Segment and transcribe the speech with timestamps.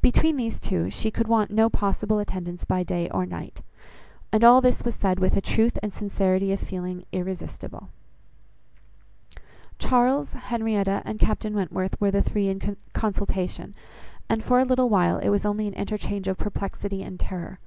[0.00, 3.60] Between these two, she could want no possible attendance by day or night.
[4.32, 7.90] And all this was said with a truth and sincerity of feeling irresistible.
[9.78, 13.74] Charles, Henrietta, and Captain Wentworth were the three in consultation,
[14.30, 17.58] and for a little while it was only an interchange of perplexity and terror.